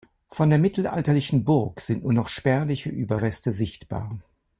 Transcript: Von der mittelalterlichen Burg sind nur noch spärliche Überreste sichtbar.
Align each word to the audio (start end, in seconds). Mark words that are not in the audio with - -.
Von 0.31 0.49
der 0.49 0.57
mittelalterlichen 0.57 1.45
Burg 1.45 1.79
sind 1.79 2.01
nur 2.01 2.11
noch 2.13 2.27
spärliche 2.27 2.89
Überreste 2.89 3.51
sichtbar. 3.51 4.09